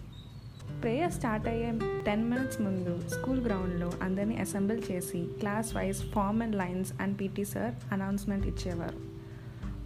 Prayer 0.80 1.12
start 1.12 1.48
అయ్యే 1.48 1.72
ten 2.06 2.30
minutes 2.30 2.60
ముందు 2.60 3.08
school 3.08 3.44
గ్రౌండ్లో 3.46 3.92
అందరినీ 4.02 4.36
అసెంబ్ల్ 4.36 4.82
చేసి 4.90 5.26
class 5.38 5.76
wise 5.76 6.02
form 6.02 6.42
and 6.42 6.56
lines 6.56 6.92
and 7.00 7.20
PT 7.20 7.44
sir 7.44 7.74
announcement 7.92 8.46
ఇచ్చేవారు. 8.46 9.14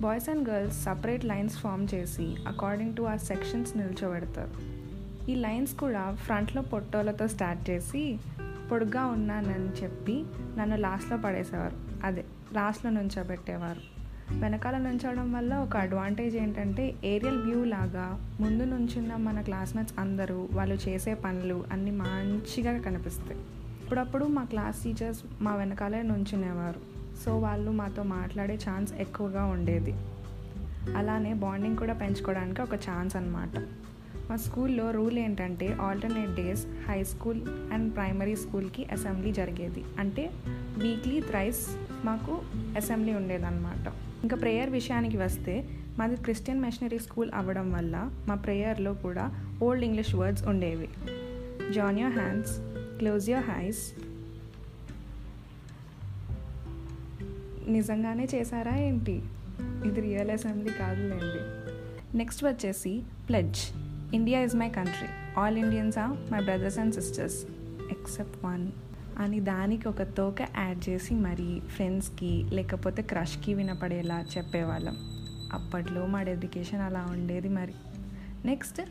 Boys 0.01 0.29
and 0.29 0.49
girls 0.49 0.85
separate 0.85 1.25
lines 1.25 1.59
form 1.59 1.89
చేసి 1.95 2.37
అకార్డింగ్ 2.47 2.97
టు 2.97 3.03
ఆ 3.03 3.17
సెక్షన్స్ 3.17 3.77
నిల్చోబెడతారు. 3.77 4.79
ఈ 5.31 5.35
లైన్స్ 5.35 5.75
కూడా 5.75 6.15
ఫ్రంట్లో 6.15 6.63
పొట్టోలతో 6.63 7.29
స్టార్ట్ 7.29 7.71
చేసి 7.71 8.19
పొడుగ్గా 8.73 9.05
ఉన్నానని 9.05 9.85
చెప్పి 9.85 10.25
నన్ను 10.57 10.77
లాస్ట్లో 10.77 11.17
పడేసేవారు. 11.17 11.77
అదే 12.05 12.25
లాస్ట్లో 12.53 12.91
నుంచోబెట్టేవారు. 12.91 13.98
వెనకాల 14.33 14.79
నుంచడం 14.79 15.33
వల్ల 15.33 15.55
ఒక 15.55 15.77
అడ్వాంటేజ్ 15.77 16.37
ఏంటంటే 16.37 16.95
ఏరియల్ 17.05 17.39
వ్యూ 17.39 17.65
లాగా 17.65 18.29
ముందు 18.41 18.65
నుంచున్న 18.65 19.17
మన 19.17 19.41
క్లాస్మేట్స్ 19.41 19.95
అందరూ 19.99 20.49
వాళ్ళు 20.53 20.75
చేసే 20.75 21.15
పనులు 21.15 21.65
అన్నీ 21.73 21.91
మంచిగా 21.91 22.79
కనిపిస్తాయి. 22.79 23.41
అప్పుడప్పుడు 23.85 24.25
మా 24.25 24.45
క్లాస్ 24.45 24.85
టీచర్స్ 24.85 25.21
మా 25.43 25.55
వెనకాలే 25.55 26.03
నుంచునేవారు. 26.03 26.81
సో 27.25 27.39
వాళ్ళు 27.39 27.71
మాతో 27.71 28.03
మాట్లాడే 28.03 28.59
ఛాన్స్ 28.69 28.93
ఎక్కువగా 28.93 29.45
ఉండేది. 29.45 29.95
అలానే 30.97 31.35
బాండింగ్ 31.35 31.77
కూడా 31.77 31.95
పెంచుకోవడానికి 31.95 32.63
ఒక 32.63 32.75
ఛాన్స్ 32.75 33.17
అనమాట 33.17 33.59
మా 34.31 34.37
స్కూల్లో 34.37 34.91
రూల్ 34.91 35.19
ఏంటంటే 35.19 35.77
alternate 35.81 36.35
days 36.35 36.67
high 36.89 37.05
school 37.05 37.41
and 37.73 37.95
primary 37.97 38.37
స్కూల్కి 38.37 38.85
అసెంబ్లీ 38.85 39.33
జరిగేది. 39.33 39.85
అంటే 39.99 40.31
వీక్లీ 40.79 41.21
థ్రైస్ 41.21 41.67
మాకు 42.05 42.41
అసెంబ్లీ 42.77 43.15
ఉండేదన్నమాట. 43.15 43.93
ఇంకా 44.23 44.37
ప్రేయర్ 44.37 44.71
విషయానికి 44.71 45.17
వస్తే 45.17 45.69
మాది 45.99 46.17
క్రిస్టియన్ 46.17 46.61
మిషనరీ 46.61 46.99
స్కూల్ 46.99 47.31
అవ్వడం 47.35 47.73
వల్ల 47.73 48.11
మా 48.29 48.35
ప్రేయర్లో 48.35 48.95
కూడా 48.95 49.25
ఓల్డ్ 49.63 49.85
ఇంగ్లీష్ 49.85 50.15
వర్డ్స్ 50.15 50.47
ఉండేవి. 50.47 50.89
Join 51.73 51.99
your 51.99 52.13
hands 52.13 52.53
close 52.99 53.31
your 53.31 53.45
eyes 53.45 53.93
నిజంగానే 57.69 58.29
చేశారా 58.35 58.77
ఏంటి? 58.77 59.23
ఇది 59.87 60.01
రియల్ 60.01 60.31
అసెంబ్లీ 60.31 60.73
కాదులేండి. 60.73 61.43
నెక్స్ట్ 62.17 62.45
వచ్చేసి 62.45 63.03
pledge 63.29 63.61
India 64.15 64.41
is 64.41 64.57
my 64.57 64.69
country 64.69 65.09
all 65.41 65.59
Indians 65.59 65.99
are 65.99 66.33
my 66.33 66.41
brothers 66.41 66.79
and 66.79 66.95
sisters 66.95 67.45
except 67.91 68.45
one 68.45 68.69
అని 69.19 69.41
దానికి 69.41 69.89
ఒక 69.89 70.03
తోక 70.03 70.43
యాడ్ 70.43 70.89
చేసి 70.89 71.15
మరి 71.15 71.61
ఫ్రెండ్స్కి 71.69 72.45
లేకపోతే 72.53 73.03
క్రష్కి 73.03 73.55
వినపడేలా 73.55 74.25
చెప్పేవాళ్ళం. 74.37 74.97
అప్పట్లో 75.53 76.07
మా 76.07 76.23
డెడికేషన్ 76.23 76.81
అలా 76.81 77.07
ఉండేది 77.11 77.49
మరి. 77.49 77.75
Next 78.45 78.83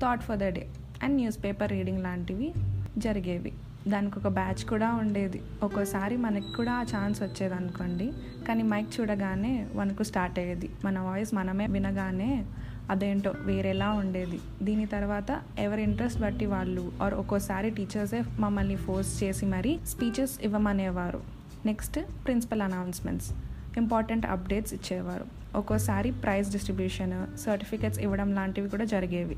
thought 0.00 0.22
for 0.22 0.38
the 0.38 0.44
day. 0.44 0.68
And 1.02 1.14
newspaper 1.44 1.70
reading 1.70 2.02
లాంటివి 2.02 2.52
జరిగేవి. 2.98 3.52
దానికి 3.88 4.18
ఒక 4.18 4.28
బ్యాచ్ 4.28 4.64
కూడా 4.64 4.92
ఉండేది. 4.92 5.42
ఒక్కోసారి 5.62 6.16
మనకి 6.16 6.52
కూడా 6.56 6.72
ఆ 6.72 6.82
ఛాన్స్ 6.82 7.22
వచ్చేది 7.22 7.54
అనుకోండి 7.54 8.12
కానీ 8.48 8.62
మైక్ 8.62 9.00
చూడగానే 9.00 9.66
మనకు 9.74 10.02
స్టార్ట్ 10.02 10.38
అయ్యేది. 10.38 10.70
మన 10.84 10.98
వాయిస్ 10.98 11.34
మనమే 11.34 11.66
వినగానే 11.66 12.44
అదేంటో 12.90 13.34
వేరేలా 13.38 13.90
ఉండేది. 13.90 14.38
దీని 14.62 14.86
తర్వాత 14.86 15.40
ఎవరి 15.58 15.82
ఇంట్రెస్ట్ 15.82 16.20
బట్టి 16.20 16.46
వాళ్ళు 16.46 16.92
ఆర్ 17.02 17.14
ఒక్కోసారి 17.14 17.70
టీచర్సే 17.70 18.22
మమ్మల్ని 18.38 18.76
ఫోర్స్ 18.76 19.22
చేసి 19.22 19.46
మరీ 19.46 19.78
speeches 19.86 20.40
ఇవ్వమనేవారు. 20.42 21.20
Next 21.66 21.98
principal 22.24 22.62
announcements. 22.62 23.30
Important 23.78 24.26
updates 24.26 24.74
ఇచ్చేవారు. 24.74 25.26
ఒక్కోసారి 25.56 26.10
ప్రైజ్ 26.10 26.52
డిస్ట్రిబ్యూషన్ 26.52 27.36
సర్టిఫికెట్స్ 27.36 27.98
ఇవ్వడం 27.98 28.34
లాంటివి 28.34 28.68
కూడా 28.68 28.84
జరిగేవి. 28.84 29.36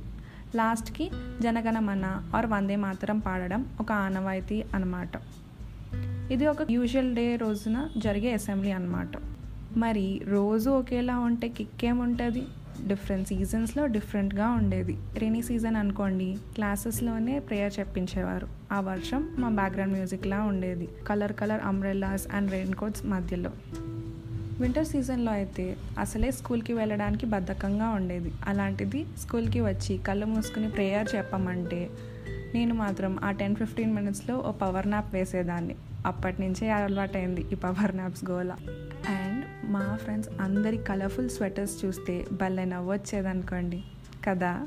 లాస్ట్కి 0.55 1.11
జనగణమన 1.41 2.23
ఆర్ 2.35 2.47
వందే 2.47 2.77
మాతరం 2.77 3.19
పాడడం 3.19 3.67
ఒక 3.81 3.93
ఆనవాయితీ 3.93 4.65
అనమాట 4.75 5.09
ఇది 6.33 6.47
ఒక 6.47 6.67
యూజువల్ 6.71 7.15
డే 7.15 7.37
రోజున 7.37 7.89
జరిగే 7.97 8.33
అసెంబ్లీ 8.33 8.71
అనమాట 8.71 9.13
మరి 9.77 10.21
రోజు 10.25 10.71
ఒకేలా 10.71 11.19
ఉంటే 11.19 11.49
కిక్ 11.49 11.85
ఏముంటుంది 11.85 12.43
డిఫరెంట్ 12.87 13.29
సీజన్స్లో 13.29 13.87
డిఫరెంట్గా 13.87 14.49
ఉండేది. 14.49 14.97
రెనీ 15.17 15.43
సీజన్ 15.43 15.77
అనుకోండి 15.77 16.39
క్లాసెస్లోనే 16.55 17.39
ప్రేయర్ 17.39 17.79
చెప్పించేవారు 17.79 18.49
ఆ 18.73 18.81
వర్షం 18.81 19.29
మా 19.39 19.49
బ్యాక్గ్రౌండ్ 19.49 19.93
మ్యూజిక్లా 19.93 20.43
ఉండేది. 20.43 20.89
Colour 21.07 21.33
colour 21.33 21.61
umbrellas 21.65 22.35
and 22.35 22.53
raincoats 22.75 23.07
మధ్యలో 23.07 23.51
వింటర్ 24.61 24.87
సీజన్లో 24.87 25.33
అయితే 25.33 25.77
అసలే 25.99 26.31
స్కూల్కి 26.31 26.73
వెళ్ళడానికి 26.73 27.27
బద్ధకంగా 27.27 27.89
ఉండేది. 27.89 28.33
అలాంటిది 28.47 29.07
స్కూల్కి 29.19 29.61
వచ్చి 29.61 29.99
కళ్ళు 29.99 30.27
మూసుకుని 30.27 30.71
ప్రేయర్ 30.71 31.09
చెప్పమంటే 31.17 31.91
నేను 32.55 32.75
మాత్రం 32.75 33.19
ఆ 33.25 33.31
టెన్ 33.31 33.57
ఫిఫ్టీన్ 33.57 33.95
మినిట్స్లో 33.95 34.37
ఓ 34.37 34.53
పవర్ 34.53 34.91
నాప్ 34.91 35.15
వేసేదాన్ని. 35.15 35.75
అప్పటి 36.07 36.43
నుంచే 36.43 36.71
అలవాటైంది 36.71 37.41
ఈ 37.53 37.55
పవర్ 37.55 37.97
నాప్స్ 37.97 38.25
గోల. 38.31 38.53
అండ్ 39.09 39.28
మా 39.69 39.99
ఫ్రెండ్స్ 40.03 40.31
అందరి 40.41 40.77
కలర్ఫుల్ 40.77 41.29
స్వెటర్స్ 41.29 41.85
చూస్తే 41.85 42.27
భలే 42.33 42.65
నవ్వొచ్చేదనుకోండి 42.65 43.83
కదా? 44.29 44.67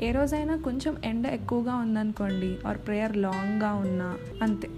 ఏ 0.00 0.12
రోజైనా 0.12 0.56
కొంచెం 0.56 0.96
ఎండ 1.04 1.26
ఎక్కువగా 1.26 1.74
ఉందనుకోండి 1.74 2.58
ఆర్ 2.66 2.78
ప్రేయర్ 2.78 3.16
లాంగ్గా 3.16 3.72
ఉన్నా 3.72 4.18
అంతే. 4.42 4.68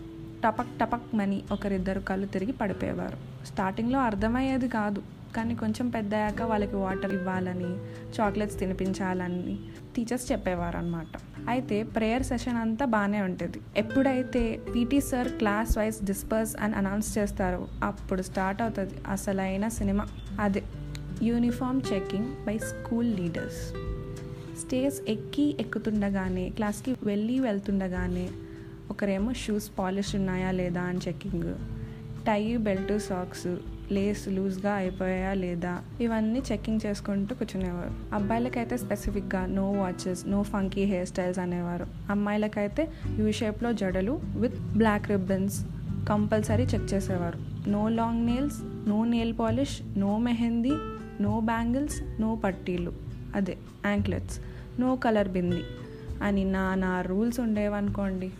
టపక్ 0.44 0.78
టపక్ 0.81 1.15
మని 1.15 1.43
ఒకరిద్దరు 1.53 2.00
కళ్ళు 2.00 2.26
తిరిగి 2.26 2.53
పడిపోయేవారు. 2.53 3.47
స్టార్టింగ్లో 3.47 3.98
అర్థమయ్యేది 3.98 4.69
కాదు. 4.69 5.03
కానీ 5.37 5.54
కొంచెం 5.54 5.88
పెద్దయ్యాక 5.88 6.43
వాళ్ళకి 6.43 6.76
వాటర్ 6.76 7.15
ఇవ్వాలని 7.15 7.70
చాక్లెట్స్ 8.16 8.59
తినిపించాలని 8.59 9.56
టీచర్స్ 9.97 10.32
చెప్పేవారు 10.32 10.76
అనమాట 10.76 11.12
అయితే 11.48 11.82
ప్రేయర్ 11.82 12.22
సెషన్ 12.22 12.56
అంతా 12.56 12.84
బాగానే 12.84 13.20
ఉంటుంది. 13.22 13.59
ఎప్పుడైతే 13.76 14.43
PT 14.75 15.00
sir 15.00 15.28
class 15.41 15.72
wise 15.78 15.98
disperse 16.04 16.56
అని 16.60 16.75
అనౌన్స్ 16.75 17.19
చేస్తారో 17.19 17.69
అప్పుడు 17.82 18.22
స్టార్ట్ 18.22 18.62
అవుతుంది 18.62 18.94
అసలైన 19.09 19.69
సినిమా. 19.78 20.06
అదే 20.41 20.62
uniform 21.22 21.82
checking 21.93 22.31
by 22.47 22.56
school 22.70 23.10
leaders 23.20 23.60
stage 24.60 24.97
ఎక్కి 25.09 25.56
ఎక్కుతుండగానే 25.60 26.47
క్లాస్కి 26.50 26.93
వెళ్ళి 27.03 27.41
వెళ్తుండగానే 27.41 28.26
ఒకరేమో 28.91 29.32
షూస్ 29.32 29.69
పాలిష్ 29.78 30.14
ఉన్నాయా 30.16 30.50
లేదా 30.50 30.82
అని 30.82 31.00
checking 31.09 31.53
tie 32.26 32.43
belt 32.56 32.93
socks 33.10 33.47
lace 33.91 34.28
లూజ్గా 34.28 34.72
అయిపోయాయా 34.72 35.34
లేదా? 35.34 35.81
ఇవన్నీ 36.00 36.43
చెకింగ్ 36.53 36.81
చేసుకుంటూ 36.87 37.34
కూర్చునేవారు. 37.34 38.15
అబ్బాయిలకైతే 38.15 38.76
స్పెసిఫిక్గా 38.76 39.47
no 39.47 39.70
watches 39.70 40.28
no 40.28 40.43
funky 40.43 40.84
hair 40.84 41.09
styles 41.09 41.38
అనేవారు. 41.38 41.87
అమ్మాయిలకైతే 42.10 42.88
యూ 43.19 43.32
షేప్లో 43.32 43.72
జడలు 43.72 44.20
with 44.37 44.54
black 44.76 45.09
ribbons 45.09 45.66
compulsory 46.09 46.62
check 46.62 46.94
చేసేవారు. 46.94 47.69
No 47.70 47.88
long 47.88 48.26
nails 48.26 48.88
no 48.88 49.04
nail 49.04 49.34
polish 49.38 49.99
no 49.99 50.19
mehndi 50.19 50.72
no 51.20 51.41
bangles 51.41 52.20
no 52.20 52.41
పట్టీలు. 52.44 52.93
అదే 53.34 53.56
యాంక్లెట్స్. 53.87 54.41
నో 54.81 54.97
కలర్ 54.97 55.28
బింది 55.28 55.62
అని 56.22 56.44
నా 56.44 56.75
నా 56.75 57.00
రూల్స్ 57.00 57.41
ఉండేవనుకోండి. 57.41 58.31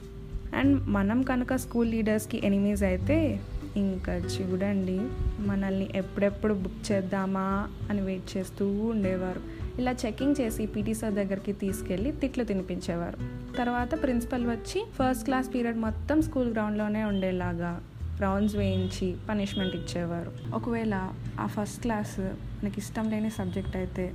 అండ్ 0.57 0.89
మనం 0.89 1.23
కనుక 1.23 1.57
స్కూల్ 1.57 1.91
లీడర్స్కి 1.91 2.41
ఎనిమీస్ 2.45 2.83
అయితే 2.83 3.41
ఇంకా 3.77 4.15
చూడండి 4.15 5.01
మనల్ని 5.39 5.91
ఎప్పుడెప్పుడు 5.95 6.55
బుక్ 6.55 6.93
చేద్దామా 6.93 7.69
అని 7.91 8.01
వెయిట్ 8.01 8.37
చేస్తూ 8.37 8.69
ఉండేవారు. 8.69 9.41
ఇలా 9.79 9.95
చెకింగ్ 10.07 10.35
చేసి 10.41 10.67
పీటీ 10.67 10.95
సార్ 10.95 11.15
దగ్గరికి 11.15 11.53
తీసుకెళ్ళి 11.53 12.13
తిట్లు 12.13 12.45
తినిపించేవారు. 12.45 13.19
తర్వాత 13.57 14.03
ప్రిన్సిపల్ 14.03 14.47
వచ్చి 14.47 14.85
ఫస్ట్ 14.85 15.25
క్లాస్ 15.25 15.55
పీరియడ్ 15.55 15.79
మొత్తం 15.79 16.23
స్కూల్ 16.23 16.53
గ్రౌండ్లోనే 16.53 17.05
ఉండేలాగా 17.05 17.83
రౌండ్స్ 18.21 18.57
వేయించి 18.57 19.17
పనిష్మెంట్ 19.29 19.77
ఇచ్చేవారు. 19.77 20.33
ఒకవేళ 20.55 21.09
ఆ 21.41 21.47
ఫస్ట్ 21.47 21.83
క్లాస్ 21.83 22.21
నాకు 22.65 22.79
ఇష్టం 22.79 23.11
లేని 23.11 23.31
సబ్జెక్ట్ 23.31 23.77
అయితే 23.77 24.13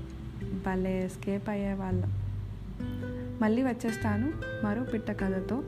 భలే 0.65 1.05
ఎస్కేప్ 1.05 1.49
అయ్యేవాళ్ళం. 1.49 2.13
మళ్ళీ 3.41 3.63
వచ్చేస్తాను 3.63 4.33
మరో 4.65 4.83
పిట్ట 4.83 5.11
కథతో 5.11 5.63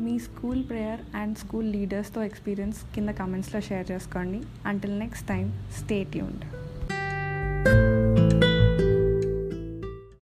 మీ 0.00 0.18
స్కూల్ 0.18 0.68
ప్రేయర్ 0.68 1.00
అండ్ 1.16 1.38
స్కూల్ 1.38 1.72
లీడర్స్తో 1.72 2.22
ఎక్స్పీరియన్స్ 2.24 2.94
కింద 2.94 3.08
కామెంట్స్లో 3.08 3.60
షేర్ 3.60 3.90
చేసుకోండి. 3.90 4.40
Until 4.66 4.98
next 4.98 5.28
time 5.28 5.46
stay 5.78 6.04
tuned 6.04 6.44